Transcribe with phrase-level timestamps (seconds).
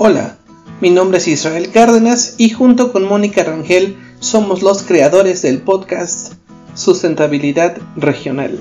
[0.00, 0.36] Hola,
[0.80, 6.34] mi nombre es Israel Cárdenas y junto con Mónica Rangel somos los creadores del podcast
[6.74, 8.60] Sustentabilidad Regional.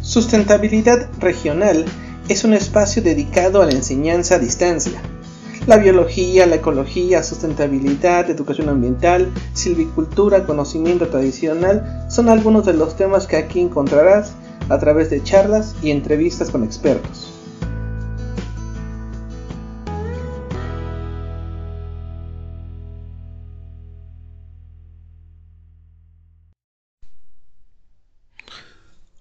[0.00, 1.86] Sustentabilidad Regional
[2.28, 5.02] es un espacio dedicado a la enseñanza a distancia.
[5.66, 13.26] La biología, la ecología, sustentabilidad, educación ambiental, silvicultura, conocimiento tradicional son algunos de los temas
[13.26, 14.34] que aquí encontrarás
[14.68, 17.30] a través de charlas y entrevistas con expertos.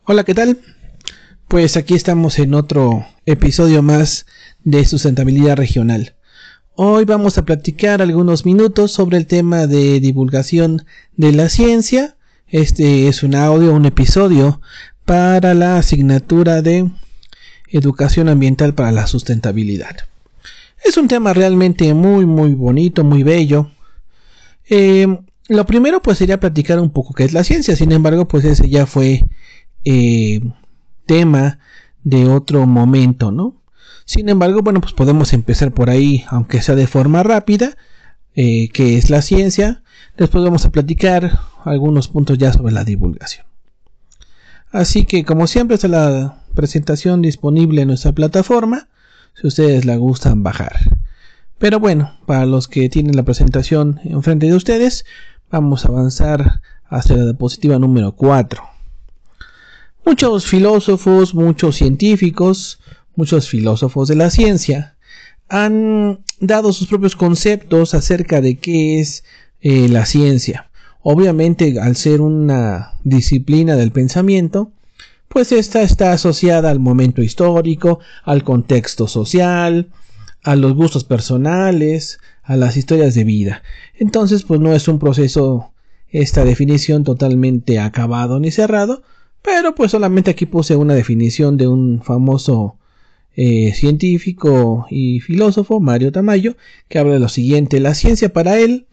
[0.06, 0.60] Hola, ¿qué tal?
[1.48, 4.26] Pues aquí estamos en otro episodio más
[4.64, 6.16] de sustentabilidad regional.
[6.76, 10.86] Hoy vamos a platicar algunos minutos sobre el tema de divulgación
[11.16, 12.18] de la ciencia.
[12.48, 14.60] Este es un audio, un episodio
[15.06, 16.90] para la asignatura de
[17.70, 19.96] educación ambiental para la sustentabilidad.
[20.84, 23.72] Es un tema realmente muy, muy bonito, muy bello.
[24.70, 25.08] Eh,
[25.48, 27.76] lo primero pues sería platicar un poco qué es la ciencia.
[27.76, 29.24] Sin embargo, pues ese ya fue
[29.86, 30.42] eh,
[31.06, 31.60] tema
[32.04, 33.62] de otro momento, ¿no?
[34.06, 37.78] Sin embargo, bueno, pues podemos empezar por ahí, aunque sea de forma rápida,
[38.36, 39.84] eh, que es la ciencia.
[40.18, 43.46] Después vamos a platicar algunos puntos ya sobre la divulgación.
[44.74, 48.90] Así que, como siempre, está la presentación disponible en nuestra plataforma,
[49.36, 50.80] si ustedes la gustan bajar.
[51.60, 55.06] Pero bueno, para los que tienen la presentación enfrente de ustedes,
[55.52, 58.64] vamos a avanzar hasta la diapositiva número 4.
[60.08, 62.80] Muchos filósofos, muchos científicos,
[63.16, 64.96] muchos filósofos de la ciencia
[65.50, 69.24] han dado sus propios conceptos acerca de qué es
[69.62, 70.72] eh, la ciencia.
[71.04, 74.72] Obviamente, al ser una disciplina del pensamiento,
[75.28, 79.90] pues esta está asociada al momento histórico, al contexto social,
[80.44, 83.64] a los gustos personales, a las historias de vida.
[83.98, 85.72] Entonces, pues no es un proceso,
[86.10, 89.04] esta definición totalmente acabado ni cerrado,
[89.42, 92.78] pero pues solamente aquí puse una definición de un famoso
[93.36, 96.56] eh, científico y filósofo, Mario Tamayo,
[96.88, 97.80] que habla de lo siguiente.
[97.80, 98.86] La ciencia para él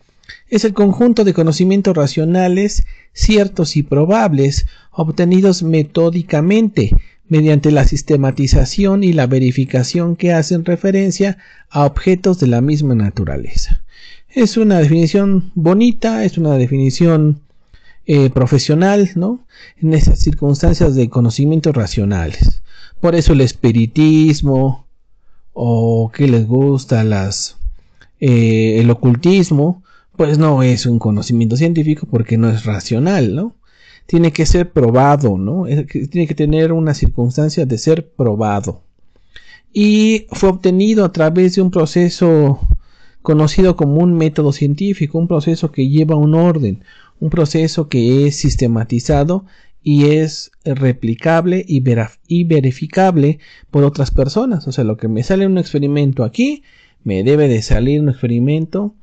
[0.51, 6.91] es el conjunto de conocimientos racionales, ciertos y probables, obtenidos metódicamente,
[7.29, 11.39] mediante la sistematización y la verificación que hacen referencia
[11.71, 13.83] a objetos de la misma naturaleza.
[14.29, 17.41] Es una definición bonita, es una definición
[18.07, 19.47] eh, profesional, ¿no?
[19.81, 22.63] En esas circunstancias de conocimientos racionales.
[23.01, 24.87] Por eso el espiritismo
[25.53, 27.57] o que les gusta las
[28.19, 29.83] eh, el ocultismo,
[30.21, 33.57] pues no es un conocimiento científico porque no es racional, ¿no?
[34.05, 35.65] Tiene que ser probado, ¿no?
[36.11, 38.83] Tiene que tener una circunstancia de ser probado.
[39.73, 42.61] Y fue obtenido a través de un proceso
[43.23, 46.85] conocido como un método científico, un proceso que lleva un orden,
[47.19, 49.47] un proceso que es sistematizado
[49.83, 51.81] y es replicable y,
[52.45, 53.39] verificable
[53.71, 54.69] por otras personas.
[54.69, 56.63] O sea, lo que me sale en un experimento aquí,
[57.05, 58.97] me debe de salir un experimento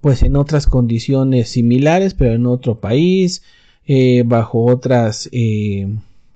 [0.00, 3.42] pues en otras condiciones similares, pero en otro país,
[3.86, 5.88] eh, bajo otras eh,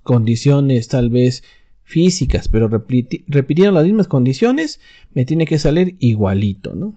[0.03, 1.45] condiciones tal vez
[1.85, 4.81] físicas, pero repitiendo las mismas condiciones,
[5.13, 6.95] me tiene que salir igualito, ¿no?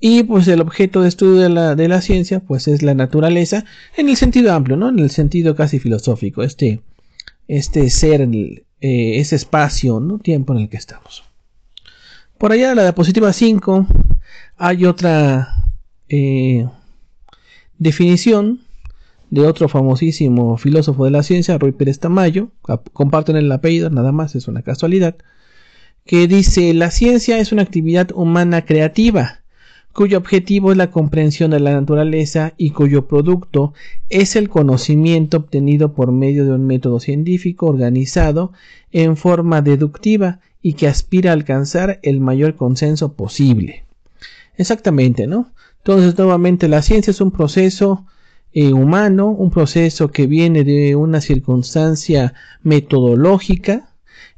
[0.00, 3.64] Y pues el objeto de estudio de la, de la ciencia pues es la naturaleza
[3.96, 4.88] en el sentido amplio, ¿no?
[4.88, 6.80] En el sentido casi filosófico, este,
[7.46, 10.18] este ser, eh, ese espacio, ¿no?
[10.18, 11.22] Tiempo en el que estamos.
[12.36, 13.86] Por allá, la diapositiva 5,
[14.64, 15.56] hay otra
[16.08, 16.68] eh,
[17.78, 18.60] definición
[19.28, 22.50] de otro famosísimo filósofo de la ciencia, Ruy Pérez Tamayo,
[22.92, 25.16] comparten el apellido, nada más, es una casualidad,
[26.06, 29.40] que dice, la ciencia es una actividad humana creativa
[29.92, 33.74] cuyo objetivo es la comprensión de la naturaleza y cuyo producto
[34.10, 38.52] es el conocimiento obtenido por medio de un método científico organizado
[38.92, 43.86] en forma deductiva y que aspira a alcanzar el mayor consenso posible.
[44.56, 45.52] Exactamente, ¿no?
[45.78, 48.06] Entonces, nuevamente, la ciencia es un proceso
[48.52, 53.88] eh, humano, un proceso que viene de una circunstancia metodológica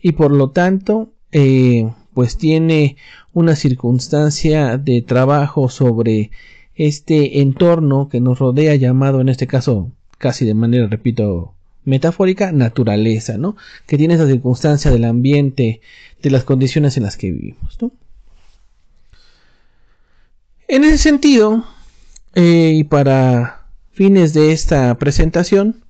[0.00, 2.96] y por lo tanto, eh, pues tiene
[3.32, 6.30] una circunstancia de trabajo sobre
[6.76, 13.36] este entorno que nos rodea llamado en este caso casi de manera repito metafórica naturaleza
[13.38, 13.56] no
[13.86, 15.80] que tiene esa circunstancia del ambiente
[16.22, 17.92] de las condiciones en las que vivimos ¿no?
[20.68, 21.64] En ese sentido
[22.34, 25.84] eh, y para fines de esta presentación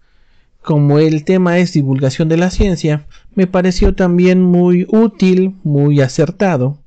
[0.65, 6.79] como el tema es divulgación de la ciencia, me pareció también muy útil, muy acertado,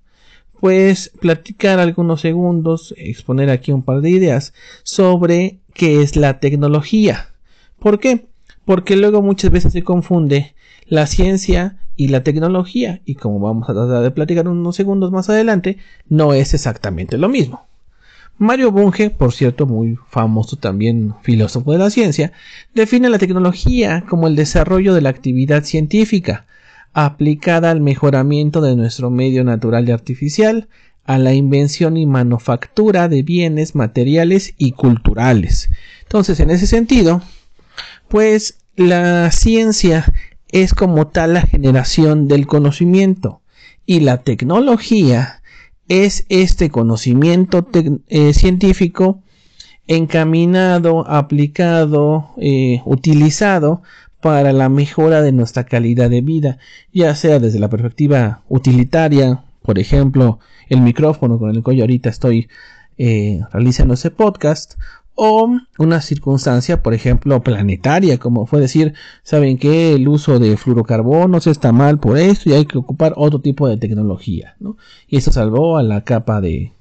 [0.60, 7.30] pues platicar algunos segundos, exponer aquí un par de ideas sobre qué es la tecnología.
[7.78, 8.26] ¿Por qué?
[8.66, 10.56] Porque luego muchas veces se confunde
[10.88, 15.30] la ciencia y la tecnología, y como vamos a tratar de platicar unos segundos más
[15.30, 15.78] adelante,
[16.10, 17.67] no es exactamente lo mismo.
[18.40, 22.32] Mario Bunge, por cierto, muy famoso también filósofo de la ciencia,
[22.76, 26.46] define la tecnología como el desarrollo de la actividad científica
[26.94, 30.68] aplicada al mejoramiento de nuestro medio natural y artificial,
[31.06, 35.70] a la invención y manufactura de bienes materiales y culturales.
[36.04, 37.22] Entonces, en ese sentido,
[38.08, 40.12] pues la ciencia
[40.52, 43.42] es como tal la generación del conocimiento
[43.86, 45.37] y la tecnología
[45.88, 47.68] es este conocimiento
[48.08, 49.22] eh, científico
[49.88, 53.82] encaminado, aplicado, eh, utilizado
[54.22, 56.58] para la mejora de nuestra calidad de vida,
[56.92, 60.40] ya sea desde la perspectiva utilitaria, por ejemplo,
[60.70, 62.50] el micrófono con el que ahorita estoy
[62.98, 64.74] eh, realizando ese podcast,
[65.20, 65.50] o
[65.80, 68.94] una circunstancia, por ejemplo, planetaria, como fue decir,
[69.24, 73.42] saben que el uso de fluorocarbonos está mal por esto y hay que ocupar otro
[73.42, 74.78] tipo de tecnología, ¿no?
[75.08, 76.72] Y eso salvó a la capa de,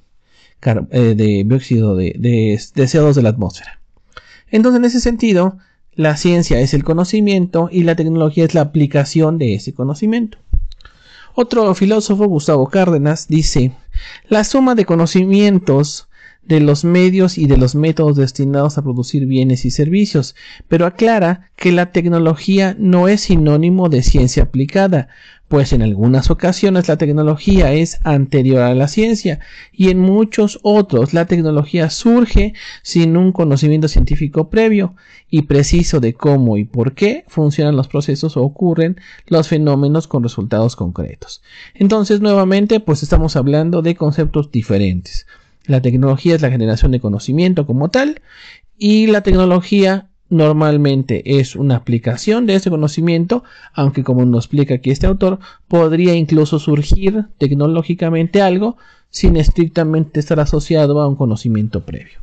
[0.61, 3.79] eh, de dióxido de, de, de CO2 de la atmósfera.
[4.51, 5.57] Entonces, en ese sentido,
[5.95, 10.37] la ciencia es el conocimiento y la tecnología es la aplicación de ese conocimiento.
[11.33, 13.71] Otro filósofo, Gustavo Cárdenas, dice,
[14.29, 16.07] la suma de conocimientos
[16.47, 20.35] de los medios y de los métodos destinados a producir bienes y servicios,
[20.67, 25.09] pero aclara que la tecnología no es sinónimo de ciencia aplicada,
[25.47, 29.39] pues en algunas ocasiones la tecnología es anterior a la ciencia
[29.71, 34.95] y en muchos otros la tecnología surge sin un conocimiento científico previo
[35.29, 40.23] y preciso de cómo y por qué funcionan los procesos o ocurren los fenómenos con
[40.23, 41.41] resultados concretos.
[41.73, 45.25] Entonces, nuevamente, pues estamos hablando de conceptos diferentes.
[45.67, 48.21] La tecnología es la generación de conocimiento como tal
[48.77, 53.43] y la tecnología normalmente es una aplicación de ese conocimiento,
[53.73, 58.77] aunque como nos explica aquí este autor, podría incluso surgir tecnológicamente algo
[59.09, 62.19] sin estrictamente estar asociado a un conocimiento previo.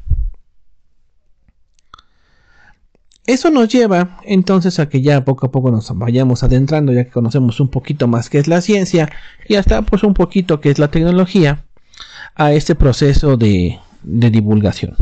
[3.27, 7.11] Eso nos lleva entonces a que ya poco a poco nos vayamos adentrando, ya que
[7.11, 9.11] conocemos un poquito más qué es la ciencia
[9.49, 11.65] y hasta pues un poquito qué es la tecnología
[12.35, 14.97] a este proceso de, divulgación.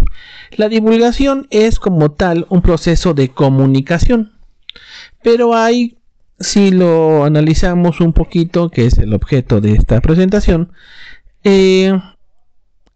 [0.52, 4.32] La divulgación es como tal un proceso de comunicación,
[5.22, 5.98] pero hay,
[6.38, 10.72] si lo analizamos un poquito, que es el objeto de esta presentación,
[11.44, 11.92] eh,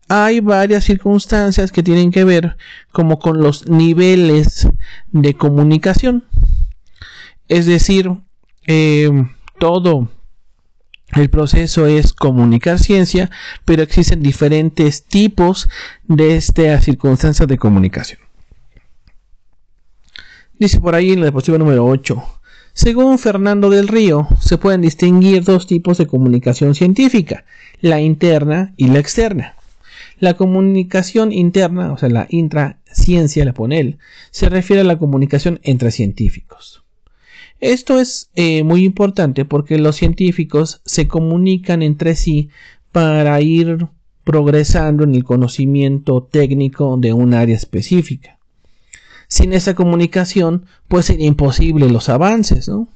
[0.09, 2.57] hay varias circunstancias que tienen que ver
[2.93, 4.69] como con los niveles
[5.11, 6.25] de comunicación.
[7.49, 8.11] Es decir,
[8.69, 9.11] eh,
[9.59, 10.09] todo
[11.17, 13.31] el proceso es comunicar ciencia,
[13.65, 15.69] pero existen diferentes tipos
[16.05, 18.21] de esta circunstancia de comunicación.
[20.59, 22.23] Dice por ahí en la diapositiva número 8.
[22.73, 27.45] Según Fernando del Río, se pueden distinguir dos tipos de comunicación científica,
[27.81, 29.55] la interna y la externa.
[30.19, 33.99] La comunicación interna, o sea, la intraciencia, la pone él,
[34.31, 36.86] se refiere a la comunicación entre científicos.
[37.61, 42.51] Esto es eh, muy importante porque los científicos se comunican entre sí
[42.93, 43.89] para ir
[44.25, 48.39] progresando en el conocimiento técnico de un área específica.
[49.29, 52.89] Sin esa comunicación, pues sería imposible los avances, ¿no?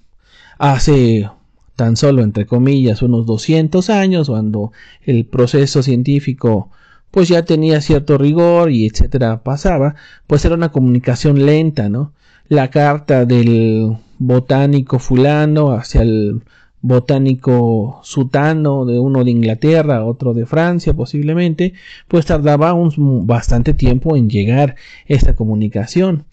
[0.58, 1.28] Hace
[1.76, 6.70] tan solo, entre comillas, unos 200 años, cuando el proceso científico
[7.10, 12.12] pues ya tenía cierto rigor y etcétera pasaba, pues era una comunicación lenta, ¿no?
[12.48, 16.42] La carta del botánico fulano hacia el
[16.82, 21.72] botánico sutano de uno de Inglaterra, otro de Francia posiblemente,
[22.06, 26.24] pues tardaba un, bastante tiempo en llegar esta comunicación.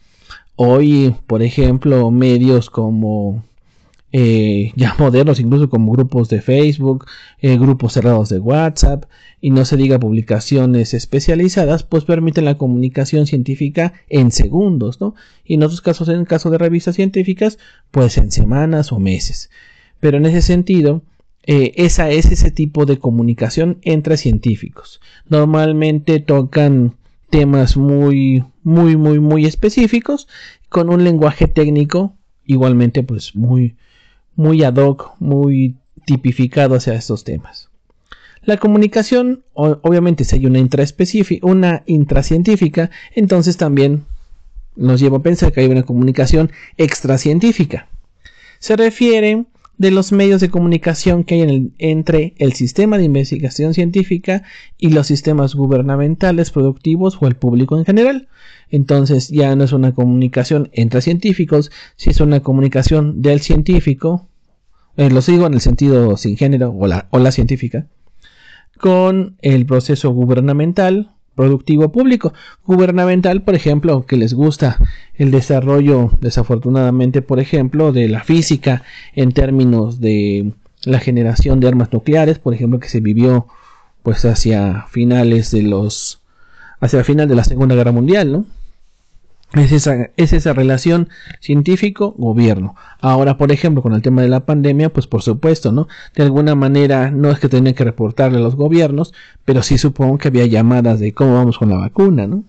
[0.55, 3.43] Hoy, por ejemplo, medios como
[4.11, 7.05] eh, ya modernos, incluso como grupos de Facebook,
[7.41, 9.05] eh, grupos cerrados de WhatsApp,
[9.39, 15.15] y no se diga publicaciones especializadas, pues permiten la comunicación científica en segundos, ¿no?
[15.45, 17.59] Y en otros casos, en el caso de revistas científicas,
[17.91, 19.49] pues en semanas o meses.
[19.99, 21.03] Pero en ese sentido,
[21.45, 24.99] eh, esa es ese tipo de comunicación entre científicos.
[25.29, 26.95] Normalmente tocan
[27.29, 30.27] temas muy, muy, muy, muy específicos,
[30.69, 33.75] con un lenguaje técnico igualmente, pues muy,
[34.37, 35.75] muy ad hoc, muy
[36.05, 37.69] tipificado hacia estos temas.
[38.43, 40.61] La comunicación, obviamente, si hay una,
[41.41, 44.05] una intracientífica, entonces también
[44.77, 47.89] nos lleva a pensar que hay una comunicación extracientífica.
[48.59, 49.43] Se refiere
[49.77, 54.43] de los medios de comunicación que hay entre el sistema de investigación científica
[54.77, 58.27] y los sistemas gubernamentales, productivos o el público en general.
[58.69, 64.27] Entonces ya no es una comunicación entre científicos, si es una comunicación del científico,
[64.97, 67.85] eh, lo sigo en el sentido sin género o la, o la científica,
[68.79, 72.33] con el proceso gubernamental, productivo público.
[72.65, 74.77] Gubernamental, por ejemplo, que les gusta
[75.15, 78.83] el desarrollo, desafortunadamente, por ejemplo, de la física
[79.15, 80.51] en términos de
[80.83, 83.47] la generación de armas nucleares, por ejemplo, que se vivió
[84.03, 86.19] pues hacia finales de los
[86.79, 88.45] hacia final de la Segunda Guerra Mundial, ¿no?
[89.53, 92.75] Es esa, es esa relación científico-gobierno.
[92.99, 95.87] Ahora, por ejemplo, con el tema de la pandemia, pues por supuesto, ¿no?
[96.15, 99.13] De alguna manera no es que tengan que reportarle a los gobiernos,
[99.45, 102.43] pero sí supongo que había llamadas de cómo vamos con la vacuna, ¿no?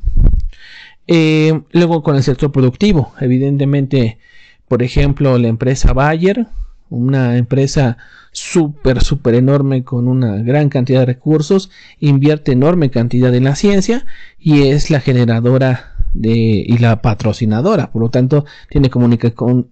[1.07, 4.19] Eh, luego con el sector productivo, evidentemente,
[4.67, 6.47] por ejemplo, la empresa Bayer,
[6.91, 7.97] una empresa
[8.33, 14.05] súper, súper enorme con una gran cantidad de recursos, invierte enorme cantidad en la ciencia
[14.39, 17.91] y es la generadora y la patrocinadora.
[17.93, 19.69] Por lo tanto, tiene comunicación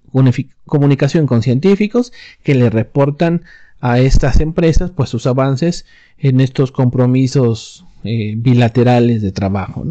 [1.26, 2.12] con científicos
[2.42, 3.42] que le reportan
[3.80, 5.84] a estas empresas pues sus avances
[6.18, 9.84] en estos compromisos eh, bilaterales de trabajo.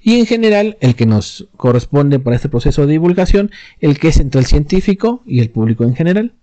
[0.00, 3.50] Y en general, el que nos corresponde para este proceso de divulgación,
[3.80, 6.34] el que es entre el científico y el público en general.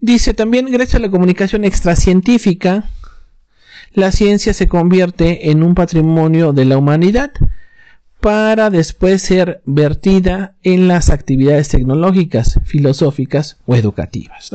[0.00, 2.84] Dice también, gracias a la comunicación extracientífica,
[3.94, 7.32] la ciencia se convierte en un patrimonio de la humanidad
[8.24, 14.50] para después ser vertida en las actividades tecnológicas, filosóficas o educativas.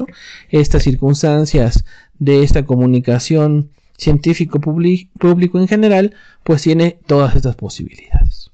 [0.49, 1.85] Estas circunstancias
[2.17, 8.49] de esta comunicación científico público en general, pues tiene todas estas posibilidades.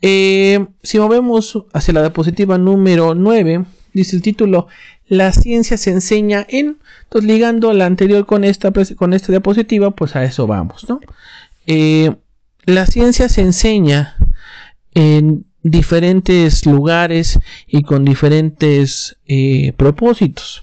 [0.00, 4.68] Eh, si movemos hacia la diapositiva número 9, dice el título,
[5.06, 10.16] la ciencia se enseña en, entonces ligando la anterior con esta, con esta diapositiva, pues
[10.16, 10.98] a eso vamos, ¿no?
[11.66, 12.16] Eh,
[12.64, 14.16] la ciencia se enseña
[14.94, 20.62] en diferentes lugares y con diferentes eh, propósitos.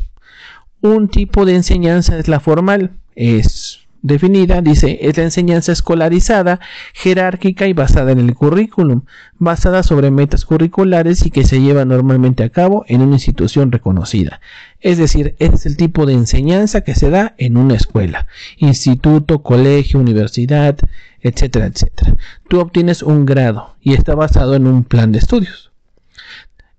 [0.82, 6.60] Un tipo de enseñanza es la formal, es definida, dice, es la enseñanza escolarizada,
[6.94, 9.04] jerárquica y basada en el currículum,
[9.38, 14.42] basada sobre metas curriculares y que se lleva normalmente a cabo en una institución reconocida.
[14.80, 18.28] Es decir, es el tipo de enseñanza que se da en una escuela,
[18.58, 20.78] instituto, colegio, universidad,
[21.22, 22.16] etcétera, etcétera.
[22.48, 25.72] Tú obtienes un grado y está basado en un plan de estudios.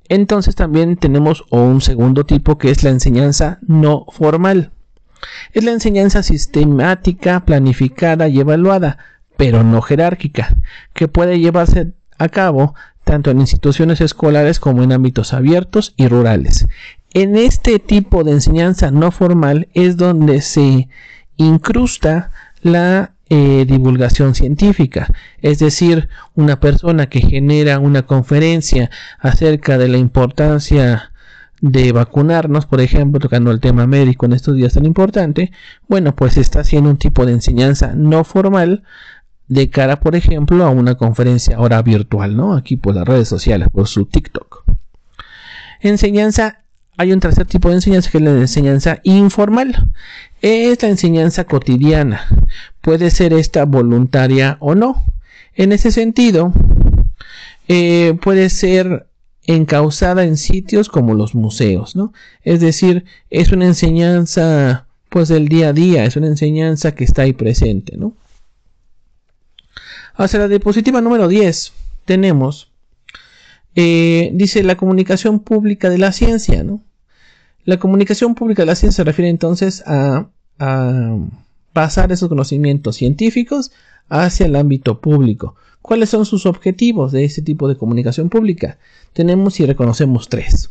[0.08, 4.72] Entonces también tenemos un segundo tipo que es la enseñanza no formal.
[5.52, 8.98] Es la enseñanza sistemática, planificada y evaluada,
[9.36, 10.54] pero no jerárquica,
[10.92, 12.74] que puede llevarse a cabo
[13.04, 16.66] tanto en instituciones escolares como en ámbitos abiertos y rurales.
[17.12, 20.88] En este tipo de enseñanza no formal es donde se
[21.36, 22.30] incrusta
[22.62, 25.08] la eh, divulgación científica,
[25.40, 31.12] es decir, una persona que genera una conferencia acerca de la importancia
[31.60, 35.52] de vacunarnos, por ejemplo, tocando el tema médico en estos días tan importante,
[35.88, 38.82] bueno, pues está haciendo un tipo de enseñanza no formal
[39.48, 42.54] de cara, por ejemplo, a una conferencia ahora virtual, ¿no?
[42.54, 44.64] Aquí por las redes sociales, por su TikTok.
[45.80, 46.60] Enseñanza,
[46.96, 49.88] hay un tercer tipo de enseñanza que es la enseñanza informal.
[50.40, 52.26] Es la enseñanza cotidiana.
[52.80, 55.04] Puede ser esta voluntaria o no.
[55.54, 56.52] En ese sentido,
[57.68, 59.09] eh, puede ser
[59.46, 62.12] encausada en sitios como los museos, ¿no?
[62.42, 67.22] Es decir, es una enseñanza pues del día a día, es una enseñanza que está
[67.22, 68.14] ahí presente, ¿no?
[70.14, 71.72] Hacia la diapositiva número 10
[72.04, 72.70] tenemos,
[73.74, 76.82] eh, dice la comunicación pública de la ciencia, ¿no?
[77.64, 80.28] La comunicación pública de la ciencia se refiere entonces a
[81.72, 83.72] pasar esos conocimientos científicos
[84.08, 85.56] hacia el ámbito público.
[85.82, 88.78] ¿Cuáles son sus objetivos de este tipo de comunicación pública?
[89.12, 90.70] Tenemos y reconocemos tres.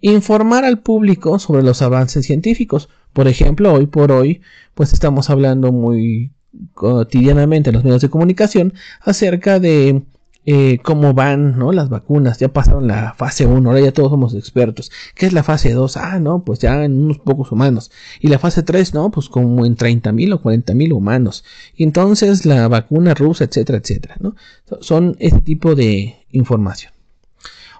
[0.00, 2.88] Informar al público sobre los avances científicos.
[3.12, 4.42] Por ejemplo, hoy por hoy,
[4.74, 6.32] pues estamos hablando muy
[6.74, 10.02] cotidianamente en los medios de comunicación acerca de
[10.46, 11.72] eh, cómo van ¿no?
[11.72, 12.38] las vacunas.
[12.38, 14.90] Ya pasaron la fase 1, ahora ya todos somos expertos.
[15.14, 15.96] ¿Qué es la fase 2?
[15.96, 17.90] Ah, no, pues ya en unos pocos humanos.
[18.20, 21.44] Y la fase 3, no, pues como en 30.000 o 40.000 humanos.
[21.74, 24.16] Y entonces la vacuna rusa, etcétera, etcétera.
[24.20, 24.36] ¿no?
[24.80, 26.92] Son este tipo de información.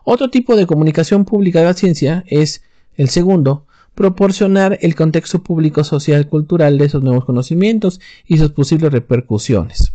[0.05, 2.63] Otro tipo de comunicación pública de la ciencia es
[2.97, 8.93] el segundo, proporcionar el contexto público, social, cultural de esos nuevos conocimientos y sus posibles
[8.93, 9.94] repercusiones.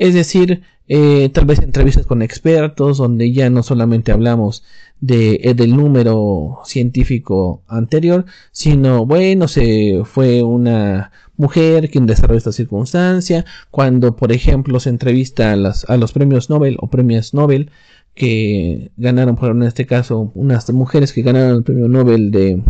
[0.00, 4.64] Es decir, eh, tal vez entrevistas con expertos donde ya no solamente hablamos
[5.00, 12.52] de, eh, del número científico anterior, sino bueno, se fue una mujer quien desarrolló esta
[12.52, 17.70] circunstancia, cuando por ejemplo se entrevista a, las, a los premios Nobel o premios Nobel
[18.14, 22.62] que ganaron, por en este caso, unas mujeres que ganaron el premio Nobel de,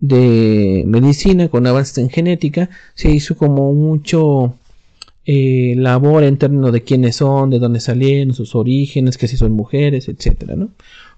[0.00, 4.54] de medicina con avances en genética, se hizo como mucho
[5.26, 9.52] eh, labor en términos de quiénes son, de dónde salieron, sus orígenes, que si son
[9.52, 10.70] mujeres, etcétera, ¿no?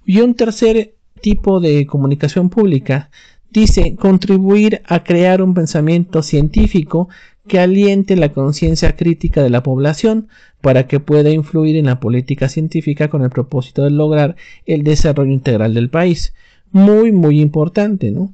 [0.04, 3.11] Y un tercer tipo de comunicación pública
[3.50, 7.09] dice contribuir a crear un pensamiento científico
[7.47, 10.28] que aliente la conciencia crítica de la población
[10.61, 15.32] para que pueda influir en la política científica con el propósito de lograr el desarrollo
[15.32, 16.35] integral del país.
[16.71, 18.32] Muy, muy importante, ¿no?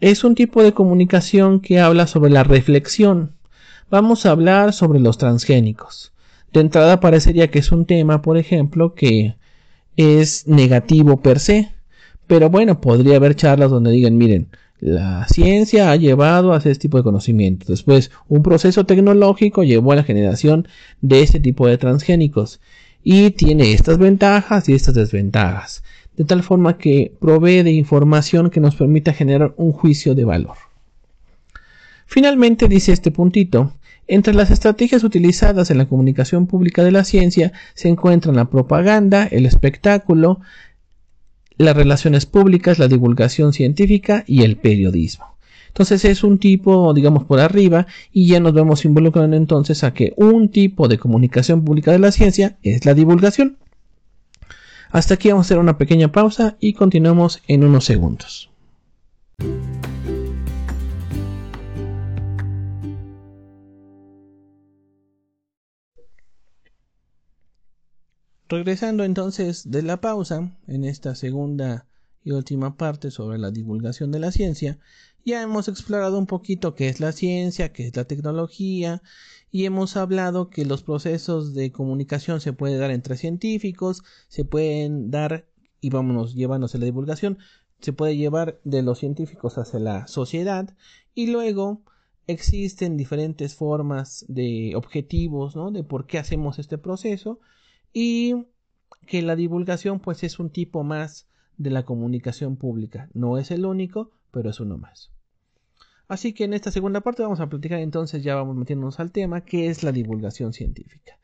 [0.00, 3.32] Es un tipo de comunicación que habla sobre la reflexión,
[3.92, 6.14] vamos a hablar sobre los transgénicos.
[6.50, 9.36] De entrada parecería que es un tema, por ejemplo, que
[9.98, 11.72] es negativo per se,
[12.26, 14.48] pero bueno, podría haber charlas donde digan, miren,
[14.80, 17.68] la ciencia ha llevado a este tipo de conocimientos.
[17.68, 20.66] Después, un proceso tecnológico llevó a la generación
[21.02, 22.60] de este tipo de transgénicos
[23.04, 25.84] y tiene estas ventajas y estas desventajas,
[26.16, 30.56] de tal forma que provee de información que nos permita generar un juicio de valor.
[32.06, 33.74] Finalmente dice este puntito,
[34.14, 39.24] entre las estrategias utilizadas en la comunicación pública de la ciencia se encuentran la propaganda,
[39.24, 40.40] el espectáculo,
[41.56, 45.38] las relaciones públicas, la divulgación científica y el periodismo.
[45.68, 50.12] Entonces es un tipo, digamos, por arriba y ya nos vemos involucrando entonces a que
[50.18, 53.56] un tipo de comunicación pública de la ciencia es la divulgación.
[54.90, 58.51] Hasta aquí vamos a hacer una pequeña pausa y continuamos en unos segundos.
[68.52, 71.86] Regresando entonces de la pausa, en esta segunda
[72.22, 74.78] y última parte sobre la divulgación de la ciencia,
[75.24, 79.00] ya hemos explorado un poquito qué es la ciencia, qué es la tecnología,
[79.50, 85.10] y hemos hablado que los procesos de comunicación se pueden dar entre científicos, se pueden
[85.10, 85.46] dar,
[85.80, 87.38] y vámonos llevándose la divulgación,
[87.80, 90.76] se puede llevar de los científicos hacia la sociedad,
[91.14, 91.80] y luego
[92.26, 95.70] existen diferentes formas de objetivos, ¿no?
[95.70, 97.40] De por qué hacemos este proceso,
[97.92, 98.46] y
[99.06, 101.26] que la divulgación pues es un tipo más
[101.56, 103.08] de la comunicación pública.
[103.14, 105.10] No es el único, pero es uno más.
[106.08, 109.42] Así que en esta segunda parte vamos a platicar entonces, ya vamos metiéndonos al tema,
[109.42, 111.18] que es la divulgación científica.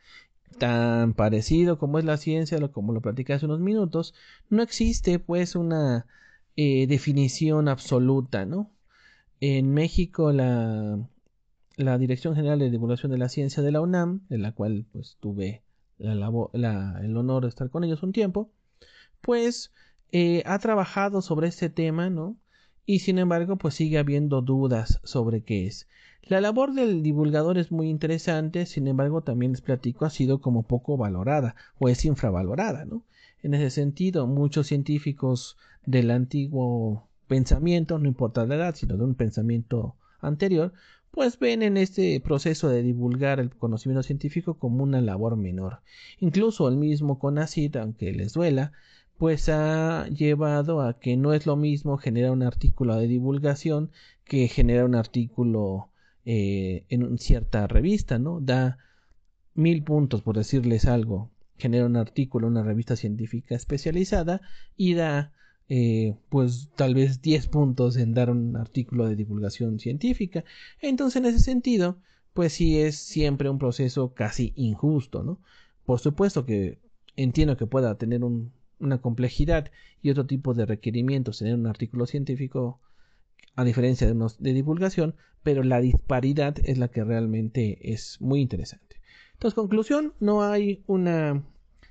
[0.58, 4.14] Tan parecido como es la ciencia, como lo platicé hace unos minutos,
[4.48, 6.06] no existe pues una
[6.56, 8.70] eh, definición absoluta, ¿no?
[9.40, 10.98] En México la,
[11.76, 15.16] la Dirección General de Divulgación de la Ciencia de la UNAM, de la cual pues
[15.20, 15.62] tuve
[15.98, 18.50] el honor de estar con ellos un tiempo,
[19.20, 19.72] pues
[20.12, 22.36] eh, ha trabajado sobre este tema, ¿no?
[22.86, 25.88] Y sin embargo, pues sigue habiendo dudas sobre qué es.
[26.22, 30.62] La labor del divulgador es muy interesante, sin embargo, también les platico, ha sido como
[30.62, 33.02] poco valorada o es infravalorada, ¿no?
[33.42, 39.14] En ese sentido, muchos científicos del antiguo pensamiento, no importa la edad, sino de un
[39.14, 40.72] pensamiento anterior,
[41.18, 45.80] pues ven en este proceso de divulgar el conocimiento científico como una labor menor.
[46.20, 48.70] Incluso el mismo CONACYT, aunque les duela,
[49.16, 53.90] pues ha llevado a que no es lo mismo generar un artículo de divulgación
[54.22, 55.90] que generar un artículo
[56.24, 58.40] eh, en cierta revista, ¿no?
[58.40, 58.78] Da
[59.54, 64.40] mil puntos por decirles algo, genera un artículo en una revista científica especializada
[64.76, 65.32] y da
[65.68, 70.44] eh, pues tal vez 10 puntos en dar un artículo de divulgación científica.
[70.80, 71.98] Entonces, en ese sentido,
[72.32, 75.40] pues sí es siempre un proceso casi injusto, ¿no?
[75.84, 76.78] Por supuesto que
[77.16, 79.70] entiendo que pueda tener una complejidad
[80.02, 82.80] y otro tipo de requerimientos tener un artículo científico
[83.56, 88.40] a diferencia de unos de divulgación, pero la disparidad es la que realmente es muy
[88.40, 89.00] interesante.
[89.32, 91.42] Entonces, conclusión, no hay una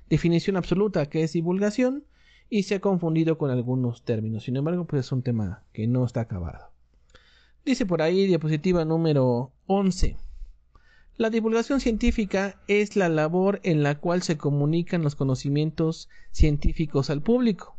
[0.08, 2.04] definición absoluta que es divulgación,
[2.50, 4.44] y se ha confundido con algunos términos.
[4.44, 6.70] Sin embargo, pues es un tema que no está acabado.
[7.64, 10.16] Dice por ahí diapositiva número 11.
[11.16, 17.22] La divulgación científica es la labor en la cual se comunican los conocimientos científicos al
[17.22, 17.76] público.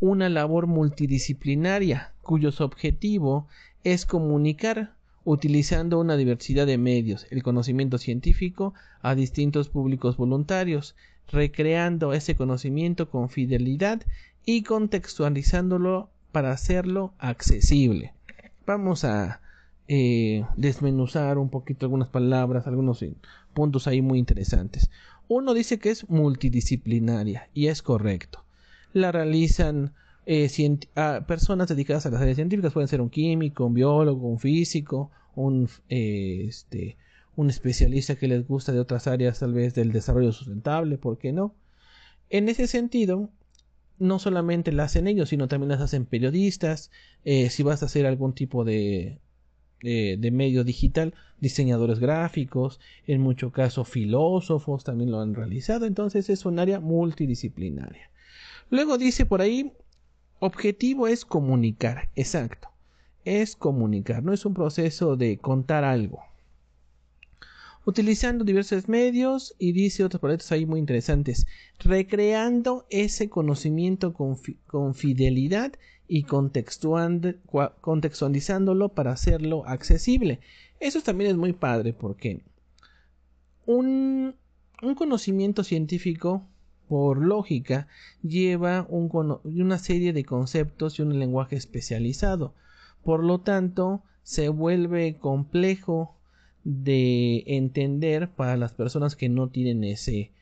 [0.00, 3.46] Una labor multidisciplinaria cuyo objetivo
[3.84, 10.96] es comunicar utilizando una diversidad de medios el conocimiento científico a distintos públicos voluntarios,
[11.30, 14.02] recreando ese conocimiento con fidelidad
[14.44, 18.12] y contextualizándolo para hacerlo accesible.
[18.66, 19.40] Vamos a
[19.88, 23.04] eh, desmenuzar un poquito algunas palabras, algunos
[23.52, 24.90] puntos ahí muy interesantes.
[25.28, 28.44] Uno dice que es multidisciplinaria y es correcto.
[28.92, 29.92] La realizan
[30.26, 30.50] eh,
[31.26, 35.68] personas dedicadas a las áreas científicas, pueden ser un químico, un biólogo, un físico, un,
[35.88, 36.96] eh, este,
[37.36, 41.32] un especialista que les gusta de otras áreas tal vez del desarrollo sustentable, ¿por qué
[41.32, 41.54] no?
[42.30, 43.30] En ese sentido,
[43.98, 46.90] no solamente las hacen ellos, sino también las hacen periodistas,
[47.24, 49.18] eh, si vas a hacer algún tipo de,
[49.82, 56.44] de, medio digital, diseñadores gráficos, en mucho caso filósofos también lo han realizado, entonces es
[56.44, 58.10] un área multidisciplinaria.
[58.70, 59.72] Luego dice por ahí,
[60.38, 62.70] objetivo es comunicar, exacto,
[63.24, 66.33] es comunicar, no es un proceso de contar algo
[67.86, 71.46] utilizando diversos medios y dice otros proyectos ahí muy interesantes,
[71.78, 74.36] recreando ese conocimiento con,
[74.94, 75.72] fidelidad
[76.06, 80.40] y contextualizándolo para hacerlo accesible.
[80.80, 82.42] Eso también es muy padre porque
[83.66, 84.34] un,
[84.82, 86.46] un conocimiento científico
[86.88, 87.88] por lógica
[88.22, 92.54] lleva una serie de conceptos y un lenguaje especializado.
[93.02, 96.13] Por lo tanto, se vuelve complejo
[96.64, 100.32] de entender para las personas que no tienen ese,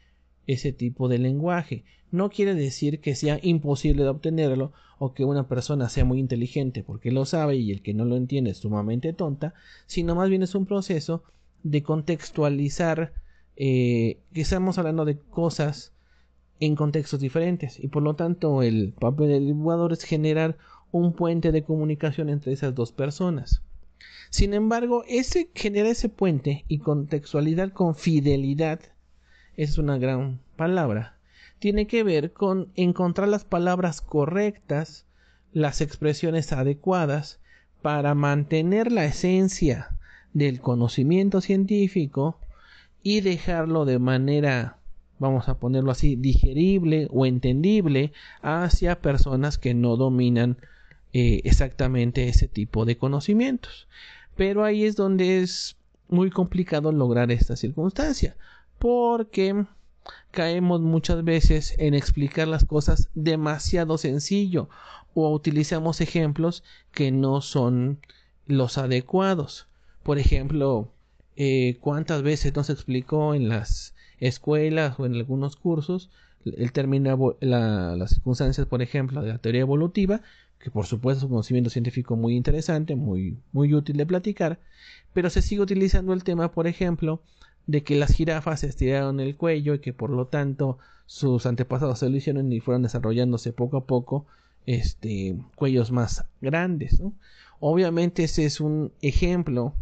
[0.46, 1.84] ese tipo de lenguaje.
[2.10, 6.84] No quiere decir que sea imposible de obtenerlo o que una persona sea muy inteligente
[6.84, 9.54] porque lo sabe y el que no lo entiende es sumamente tonta,
[9.86, 11.24] sino más bien es un proceso
[11.64, 13.12] de contextualizar
[13.56, 15.92] eh, que estamos hablando de cosas
[16.60, 20.56] en contextos diferentes y por lo tanto el papel del divulgador es generar
[20.92, 23.62] un puente de comunicación entre esas dos personas.
[24.30, 28.80] Sin embargo, ese genera ese puente y contextualidad con fidelidad,
[29.56, 31.18] es una gran palabra,
[31.58, 35.04] tiene que ver con encontrar las palabras correctas,
[35.52, 37.40] las expresiones adecuadas
[37.82, 39.96] para mantener la esencia
[40.32, 42.38] del conocimiento científico
[43.02, 44.78] y dejarlo de manera,
[45.18, 50.56] vamos a ponerlo así, digerible o entendible hacia personas que no dominan
[51.12, 53.88] eh, exactamente ese tipo de conocimientos.
[54.36, 55.76] Pero ahí es donde es
[56.08, 58.36] muy complicado lograr esta circunstancia,
[58.78, 59.64] porque
[60.30, 64.68] caemos muchas veces en explicar las cosas demasiado sencillo
[65.14, 67.98] o utilizamos ejemplos que no son
[68.46, 69.66] los adecuados.
[70.02, 70.88] Por ejemplo,
[71.36, 76.10] eh, cuántas veces nos explicó en las escuelas o en algunos cursos
[76.44, 80.20] el término las circunstancias, por ejemplo, de la teoría evolutiva,
[80.58, 84.60] que por supuesto es un conocimiento científico muy interesante, muy, muy útil de platicar,
[85.12, 87.20] pero se sigue utilizando el tema, por ejemplo,
[87.66, 92.08] de que las jirafas estiraron el cuello y que por lo tanto sus antepasados se
[92.08, 94.26] lo hicieron y fueron desarrollándose poco a poco
[94.66, 97.02] este cuellos más grandes.
[97.60, 99.74] Obviamente ese es un ejemplo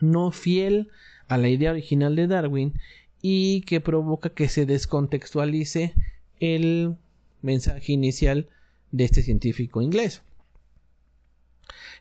[0.00, 0.88] no fiel
[1.28, 2.74] a la idea original de Darwin
[3.22, 5.94] y que provoca que se descontextualice
[6.40, 6.96] el
[7.40, 8.48] mensaje inicial
[8.90, 10.22] de este científico inglés.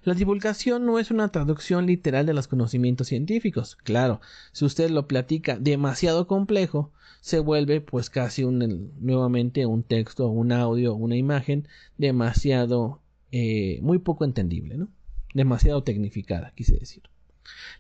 [0.04, 3.76] La divulgación no es una traducción literal de los conocimientos científicos.
[3.76, 4.20] Claro,
[4.52, 10.52] si usted lo platica demasiado complejo, se vuelve pues casi un, nuevamente un texto, un
[10.52, 11.68] audio, una imagen
[12.00, 13.00] demasiado,
[13.32, 14.90] eh, muy poco entendible, ¿no?
[15.36, 17.04] Demasiado tecnificada, quise decir.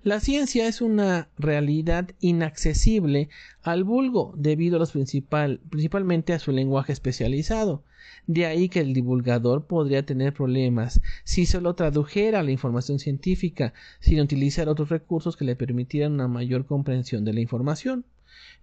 [0.03, 3.29] La ciencia es una realidad inaccesible
[3.61, 7.83] al vulgo debido a principal, principalmente a su lenguaje especializado.
[8.25, 14.19] De ahí que el divulgador podría tener problemas si solo tradujera la información científica sin
[14.19, 18.05] utilizar otros recursos que le permitieran una mayor comprensión de la información.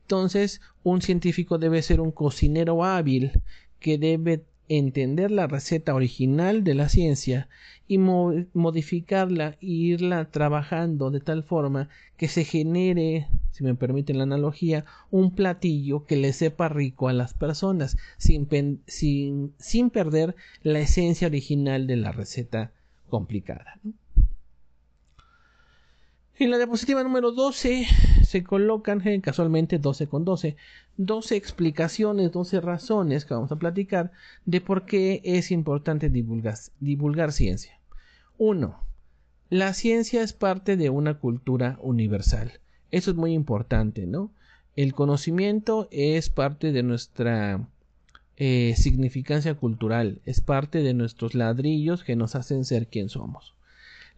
[0.03, 3.41] Entonces, un científico debe ser un cocinero hábil
[3.79, 7.49] que debe entender la receta original de la ciencia
[7.87, 14.25] y modificarla e irla trabajando de tal forma que se genere, si me permiten la
[14.25, 18.49] analogía, un platillo que le sepa rico a las personas sin,
[18.87, 22.73] sin, sin perder la esencia original de la receta
[23.09, 23.81] complicada.
[26.41, 27.89] En la diapositiva número 12
[28.23, 30.55] se colocan eh, casualmente 12 con 12,
[30.97, 34.13] 12 explicaciones, 12 razones que vamos a platicar
[34.45, 37.81] de por qué es importante divulgar, ciencia.
[38.39, 38.79] 1.
[39.51, 42.53] La ciencia es parte de una cultura universal.
[42.93, 44.31] Eso es muy importante, ¿no?
[44.77, 47.69] El conocimiento es parte de nuestra
[48.37, 53.58] eh, significancia cultural, es parte de nuestros ladrillos que nos hacen ser quien somos.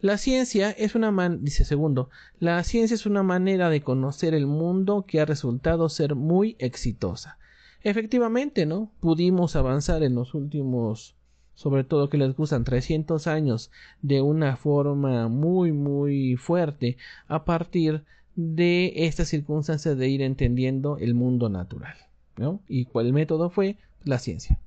[0.02, 2.08] La ciencia es una man dice segundo,
[2.38, 7.36] la ciencia es una manera de conocer el mundo que ha resultado ser muy exitosa.
[7.82, 8.90] Efectivamente, ¿no?
[9.00, 11.16] Pudimos avanzar en los últimos,
[11.54, 16.96] sobre todo que les gustan 300 años de una forma muy muy fuerte
[17.28, 18.04] a partir
[18.36, 21.96] de estas circunstancias de ir entendiendo el mundo natural.
[22.38, 22.60] ¿no?
[22.68, 23.76] ¿Y cuál método fue?
[24.04, 24.58] La ciencia.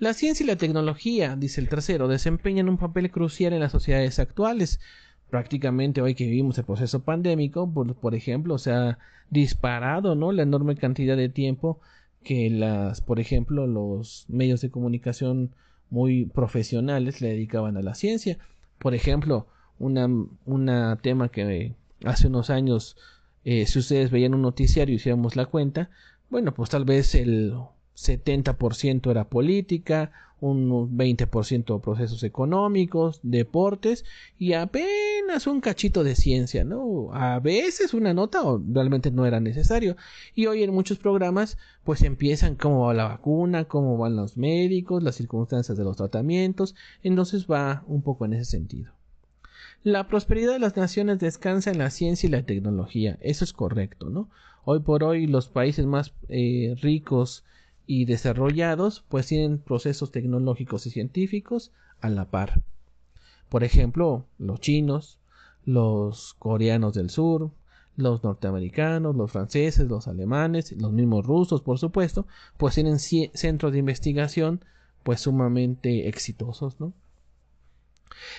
[0.00, 4.18] La ciencia y la tecnología, dice el tercero, desempeñan un papel crucial en las sociedades
[4.18, 4.80] actuales.
[5.28, 10.32] Prácticamente hoy que vivimos el proceso pandémico, por, ejemplo, se ha disparado ¿no?
[10.32, 11.80] la enorme cantidad de tiempo
[12.24, 15.54] que las, por ejemplo, los medios de comunicación
[15.90, 18.38] muy profesionales le dedicaban a la ciencia.
[18.78, 21.74] Por ejemplo, una, tema que
[22.06, 22.96] hace unos años,
[23.44, 25.90] eh, si ustedes veían un noticiario y hiciéramos la cuenta,
[26.30, 27.52] bueno, pues tal vez el
[28.00, 34.04] 70% era política, un 20% procesos económicos, deportes
[34.38, 37.12] y apenas un cachito de ciencia, ¿no?
[37.12, 39.96] A veces una nota o realmente no era necesario.
[40.34, 45.02] Y hoy en muchos programas pues empiezan cómo va la vacuna, cómo van los médicos,
[45.02, 48.92] las circunstancias de los tratamientos, entonces va un poco en ese sentido.
[49.82, 54.10] La prosperidad de las naciones descansa en la ciencia y la tecnología, eso es correcto,
[54.10, 54.28] ¿no?
[54.64, 57.44] Hoy por hoy los países más eh, ricos
[57.92, 62.62] y desarrollados pues tienen procesos tecnológicos y científicos a la par.
[63.48, 65.18] Por ejemplo, los chinos,
[65.64, 67.50] los coreanos del sur,
[67.96, 73.80] los norteamericanos, los franceses, los alemanes, los mismos rusos, por supuesto, pues tienen centros de
[73.80, 74.64] investigación
[75.02, 76.92] pues sumamente exitosos, ¿no?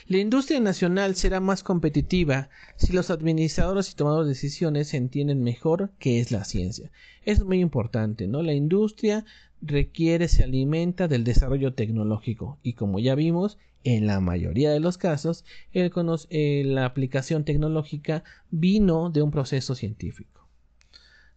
[0.07, 5.91] La industria nacional será más competitiva si los administradores y tomadores de decisiones entienden mejor
[5.99, 6.91] qué es la ciencia.
[7.23, 8.41] Es muy importante, ¿no?
[8.43, 9.25] La industria
[9.61, 14.97] requiere, se alimenta del desarrollo tecnológico y como ya vimos, en la mayoría de los
[14.97, 20.47] casos, eh, la aplicación tecnológica vino de un proceso científico.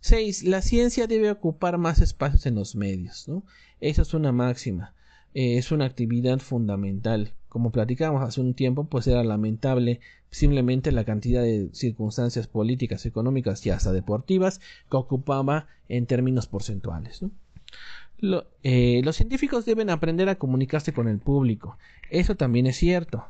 [0.01, 0.45] 6.
[0.45, 3.27] La ciencia debe ocupar más espacios en los medios.
[3.29, 3.45] ¿no?
[3.81, 4.95] Esa es una máxima.
[5.35, 11.05] Eh, es una actividad fundamental como platicamos hace un tiempo, pues era lamentable simplemente la
[11.05, 17.25] cantidad de circunstancias políticas, económicas y hasta deportivas que ocupaba en términos porcentuales.
[18.65, 21.79] Eh, los científicos deben aprender a comunicarse con el público.
[22.11, 23.25] Eso también es cierto.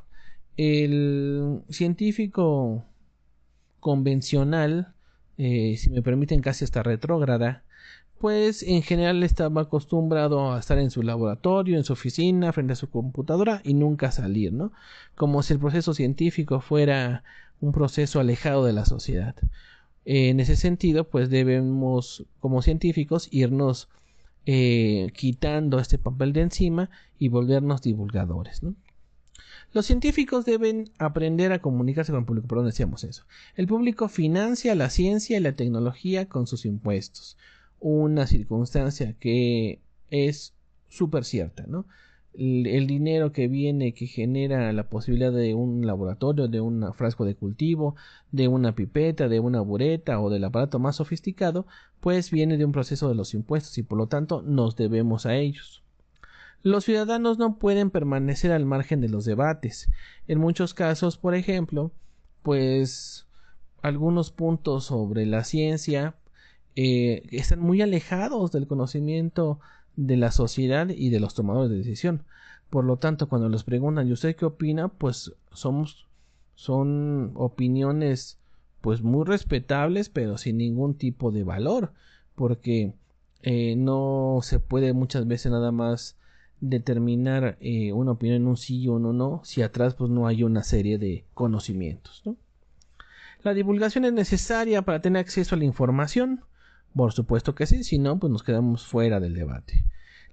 [0.56, 2.82] El científico
[3.78, 4.94] convencional,
[5.36, 7.62] eh, si me permiten casi hasta retrógrada,
[8.24, 12.76] pues en general estaba acostumbrado a estar en su laboratorio, en su oficina, frente a
[12.76, 14.72] su computadora y nunca salir, ¿no?
[15.14, 17.22] Como si el proceso científico fuera
[17.60, 19.34] un proceso alejado de la sociedad.
[20.06, 23.90] En ese sentido, pues debemos, como científicos, irnos
[24.46, 28.74] eh, quitando este papel de encima y volvernos divulgadores, ¿no?
[29.74, 33.26] Los científicos deben aprender a comunicarse con el público, perdón, decíamos eso.
[33.54, 37.36] El público financia la ciencia y la tecnología con sus impuestos
[37.84, 40.54] una circunstancia que es
[40.88, 41.84] súper cierta, ¿no?
[42.32, 47.36] El, dinero que viene, que genera la posibilidad de un laboratorio, de un frasco de
[47.36, 47.94] cultivo,
[48.32, 51.66] de una pipeta, de una bureta o del aparato más sofisticado,
[52.00, 55.36] pues viene de un proceso de los impuestos y por lo tanto nos debemos a
[55.36, 55.82] ellos.
[56.62, 59.90] Los ciudadanos no pueden permanecer al margen de los debates.
[60.26, 61.92] En muchos casos, por ejemplo,
[62.42, 63.26] pues
[63.82, 66.16] algunos puntos sobre la ciencia
[66.76, 69.60] eh, están muy alejados del conocimiento
[69.96, 72.24] de la sociedad y de los tomadores de decisión.
[72.70, 74.88] Por lo tanto, cuando les preguntan, ¿y usted qué opina?
[74.88, 76.06] Pues somos,
[76.54, 78.38] son opiniones
[78.80, 81.92] pues muy respetables, pero sin ningún tipo de valor,
[82.34, 82.94] porque
[83.42, 86.16] eh, no se puede muchas veces nada más
[86.60, 90.42] determinar eh, una opinión en un sí o un no, si atrás pues no hay
[90.42, 92.22] una serie de conocimientos.
[93.42, 96.40] La divulgación es necesaria para tener acceso a la información,
[96.94, 99.84] por supuesto que sí, si no, pues nos quedamos fuera del debate.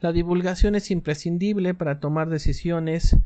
[0.02, 3.18] La divulgación es imprescindible para tomar decisiones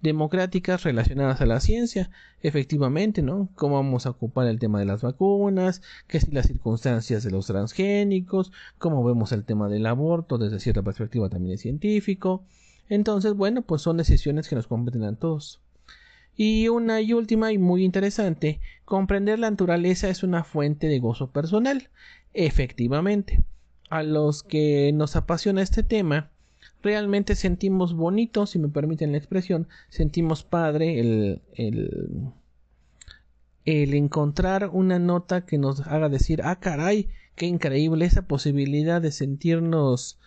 [0.00, 2.10] democráticas relacionadas a la ciencia.
[2.42, 3.48] Efectivamente, ¿no?
[3.54, 5.80] ¿Cómo vamos a ocupar el tema de las vacunas?
[6.08, 8.50] ¿Qué si las circunstancias de los transgénicos?
[8.78, 12.42] ¿Cómo vemos el tema del aborto desde cierta perspectiva también es científico?
[12.88, 15.60] Entonces, bueno, pues son decisiones que nos competen a todos.
[16.36, 21.30] Y una y última y muy interesante, comprender la naturaleza es una fuente de gozo
[21.30, 21.90] personal.
[22.34, 23.42] Efectivamente,
[23.90, 26.30] a los que nos apasiona este tema,
[26.82, 32.32] realmente sentimos bonito, si me permiten la expresión, sentimos padre el, el,
[33.64, 39.12] el encontrar una nota que nos haga decir, ah, caray, qué increíble esa posibilidad de
[39.12, 40.18] sentirnos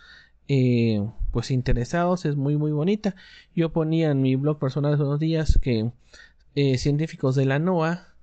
[0.48, 3.16] eh, pues interesados es muy muy bonita
[3.54, 5.92] yo ponía en mi blog personal hace unos días que
[6.56, 8.14] eh, científicos de la NOAA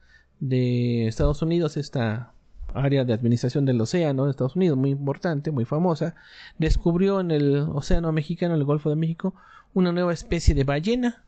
[0.40, 2.33] de Estados Unidos esta
[2.74, 6.14] área de administración del océano de Estados Unidos muy importante muy famosa
[6.58, 9.34] descubrió en el océano mexicano el Golfo de México
[9.72, 11.24] una nueva especie de ballena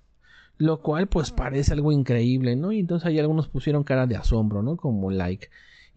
[0.59, 4.63] lo cual pues parece algo increíble no y entonces ahí algunos pusieron cara de asombro
[4.63, 5.49] no como like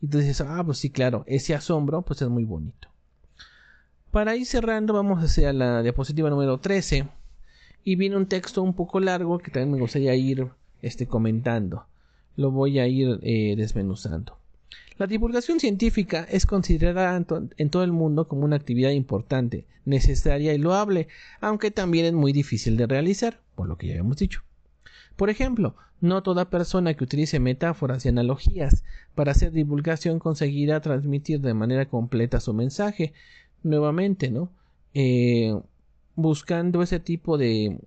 [0.01, 2.87] Y dices, ah, pues sí, claro, ese asombro pues es muy bonito.
[4.11, 7.07] Para ir cerrando, vamos hacia la diapositiva número 13.
[7.83, 10.47] Y viene un texto un poco largo que también me gustaría ir
[10.81, 11.85] este, comentando.
[12.35, 14.38] Lo voy a ir eh, desmenuzando.
[14.99, 17.15] La divulgación científica es considerada
[17.55, 21.07] en todo el mundo como una actividad importante, necesaria y loable,
[21.39, 24.43] aunque también es muy difícil de realizar, por lo que ya hemos dicho.
[25.15, 28.83] Por ejemplo, no toda persona que utilice metáforas y analogías
[29.15, 33.13] para hacer divulgación conseguirá transmitir de manera completa su mensaje.
[33.63, 34.51] Nuevamente, ¿no?
[34.93, 35.57] Eh,
[36.15, 37.79] buscando ese tipo de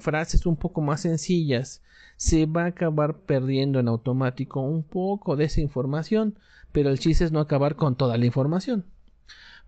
[0.00, 1.80] frases un poco más sencillas,
[2.16, 6.38] se va a acabar perdiendo en automático un poco de esa información,
[6.72, 8.84] pero el chiste es no acabar con toda la información.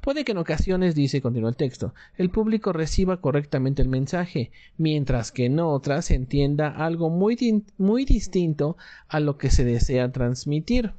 [0.01, 5.33] Puede que en ocasiones, dice, continúa el texto, el público reciba correctamente el mensaje, mientras
[5.33, 8.77] que en otras entienda algo muy, muy distinto
[9.09, 10.93] a lo que se desea transmitir.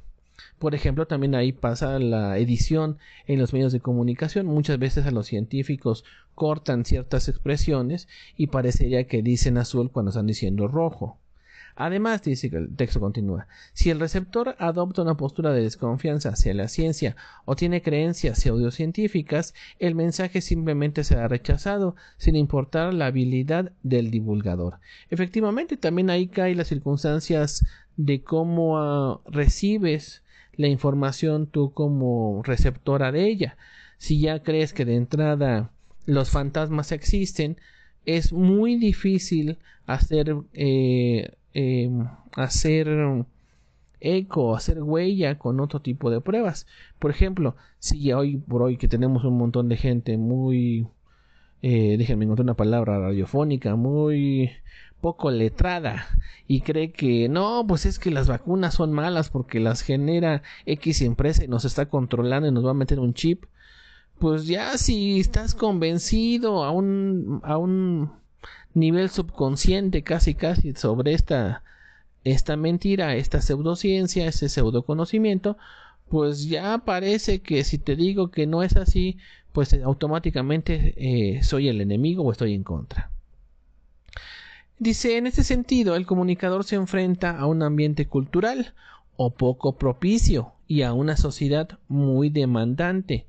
[0.58, 4.46] Por ejemplo, también ahí pasa la edición en los medios de comunicación.
[4.46, 10.26] Muchas veces a los científicos cortan ciertas expresiones y parecería que dicen azul cuando están
[10.26, 11.19] diciendo rojo.
[11.82, 16.52] Además, dice que el texto continúa, si el receptor adopta una postura de desconfianza hacia
[16.52, 17.16] la ciencia
[17.46, 24.78] o tiene creencias pseudocientíficas, el mensaje simplemente será rechazado, sin importar la habilidad del divulgador.
[25.08, 27.64] Efectivamente, también ahí caen las circunstancias
[27.96, 30.22] de cómo ah, recibes
[30.56, 33.56] la información tú como receptora de ella.
[33.96, 35.70] Si ya crees que de entrada
[36.04, 37.56] los fantasmas existen,
[38.04, 42.88] es muy difícil hacer eh, Em, hacer
[44.00, 46.66] eco, hacer huella con otro tipo de pruebas.
[46.98, 50.88] Por ejemplo, si hoy por hoy que tenemos un montón de gente muy,
[51.62, 54.50] eh, déjenme encontrar una palabra radiofónica, muy
[55.00, 56.06] poco letrada
[56.46, 61.02] y cree que no, pues es que las vacunas son malas porque las genera X
[61.02, 63.44] empresa y nos está controlando y nos va a meter un chip.
[64.18, 68.19] Pues ya si estás convencido a un, a un
[68.74, 71.62] nivel subconsciente casi casi sobre esta
[72.24, 75.56] esta mentira, esta pseudociencia, ese pseudoconocimiento,
[76.08, 79.16] pues ya parece que si te digo que no es así,
[79.52, 83.10] pues automáticamente eh, soy el enemigo o estoy en contra.
[84.78, 88.74] Dice, en este sentido, el comunicador se enfrenta a un ambiente cultural
[89.16, 93.26] o poco propicio y a una sociedad muy demandante,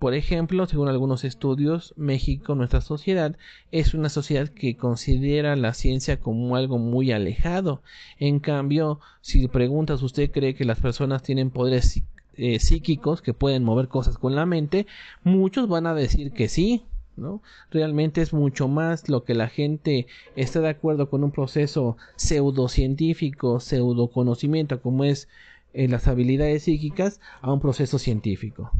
[0.00, 3.36] por ejemplo, según algunos estudios, México, nuestra sociedad,
[3.70, 7.82] es una sociedad que considera la ciencia como algo muy alejado.
[8.18, 12.02] En cambio, si preguntas, ¿usted cree que las personas tienen poderes
[12.36, 14.86] eh, psíquicos que pueden mover cosas con la mente?
[15.22, 16.82] Muchos van a decir que sí,
[17.18, 17.42] ¿no?
[17.70, 23.60] Realmente es mucho más lo que la gente está de acuerdo con un proceso pseudocientífico,
[23.60, 25.28] pseudoconocimiento como es
[25.74, 28.70] eh, las habilidades psíquicas a un proceso científico.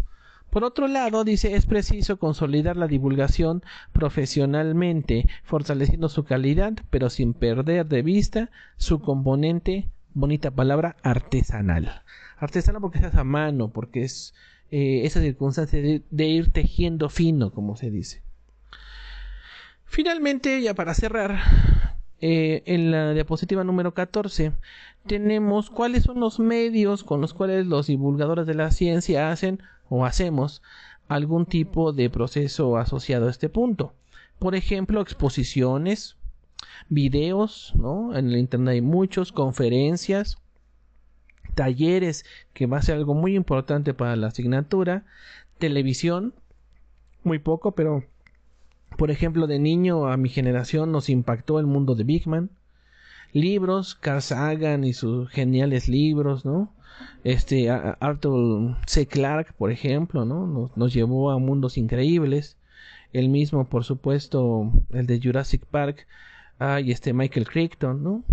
[0.50, 7.34] Por otro lado, dice, es preciso consolidar la divulgación profesionalmente, fortaleciendo su calidad, pero sin
[7.34, 12.02] perder de vista su componente, bonita palabra, artesanal.
[12.36, 14.34] Artesanal porque es a mano, porque es
[14.70, 18.22] eh, esa circunstancia de ir tejiendo fino, como se dice.
[19.84, 21.38] Finalmente, ya para cerrar,
[22.22, 24.52] eh, en la diapositiva número 14
[25.06, 30.06] tenemos cuáles son los medios con los cuales los divulgadores de la ciencia hacen o
[30.06, 30.62] hacemos
[31.08, 33.92] algún tipo de proceso asociado a este punto.
[34.38, 36.16] Por ejemplo, exposiciones,
[36.88, 38.16] videos, ¿no?
[38.16, 40.38] En el Internet hay muchos, conferencias,
[41.54, 42.24] talleres,
[42.54, 45.04] que va a ser algo muy importante para la asignatura,
[45.58, 46.32] televisión,
[47.22, 48.04] muy poco, pero
[48.96, 52.50] por ejemplo, de niño a mi generación nos impactó el mundo de Big Man.
[53.32, 56.72] Libros, Carl Sagan y sus geniales libros, ¿no?
[57.24, 59.06] Este, Arthur C.
[59.06, 60.70] Clarke, por ejemplo, ¿no?
[60.74, 62.56] Nos, llevó a mundos increíbles.
[63.12, 66.06] El mismo, por supuesto, el de Jurassic Park.
[66.58, 68.24] Ah, y este Michael Crichton, ¿no?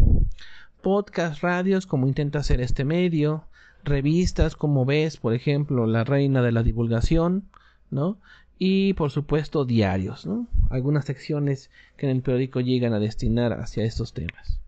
[0.82, 3.44] Podcast, radios, como intenta hacer este medio.
[3.84, 7.46] Revistas, como ves, por ejemplo, La Reina de la Divulgación,
[7.90, 8.18] ¿no?
[8.60, 10.48] y por supuesto diarios, ¿no?
[10.70, 14.60] algunas secciones que en el periódico llegan a destinar hacia estos temas.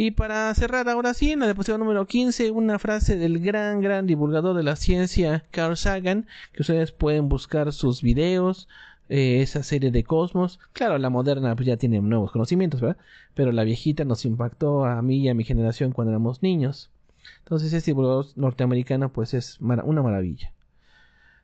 [0.00, 4.06] Y para cerrar ahora sí, en la diapositiva número 15, una frase del gran, gran
[4.06, 8.68] divulgador de la ciencia, Carl Sagan, que ustedes pueden buscar sus videos,
[9.08, 10.60] eh, esa serie de Cosmos.
[10.72, 12.96] Claro, la moderna pues, ya tiene nuevos conocimientos, ¿verdad?
[13.34, 16.92] Pero la viejita nos impactó a mí y a mi generación cuando éramos niños.
[17.40, 20.52] Entonces, este divulgador norteamericano, pues es una maravilla.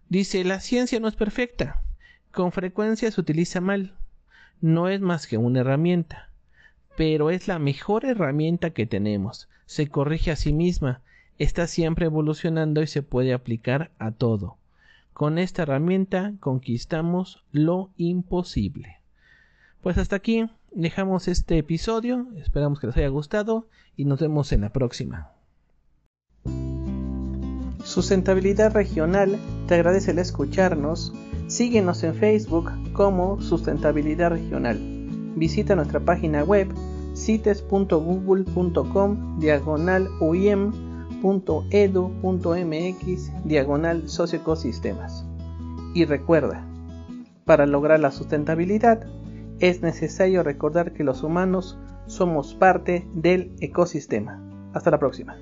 [0.08, 1.82] Dice, la ciencia no es perfecta.
[2.30, 3.96] Con frecuencia se utiliza mal.
[4.60, 6.28] No es más que una herramienta.
[6.96, 9.48] Pero es la mejor herramienta que tenemos.
[9.66, 11.00] Se corrige a sí misma.
[11.38, 14.56] está siempre evolucionando y se puede aplicar a todo.
[15.12, 19.00] Con esta herramienta conquistamos lo imposible.
[19.80, 24.62] Pues hasta aquí dejamos este episodio, esperamos que les haya gustado y nos vemos en
[24.62, 25.30] la próxima.
[27.84, 29.38] Sustentabilidad Regional
[29.68, 31.12] te agradece el escucharnos.
[31.48, 34.93] Síguenos en Facebook como Sustentabilidad Regional.
[35.36, 36.68] Visita nuestra página web
[37.14, 41.14] cites.google.com diagonal uim.edu.mx
[43.44, 45.24] diagonal socioecosistemas.
[45.94, 46.66] Y recuerda,
[47.44, 49.06] para lograr la sustentabilidad
[49.60, 54.42] es necesario recordar que los humanos somos parte del ecosistema.
[54.72, 55.36] Hasta la próxima.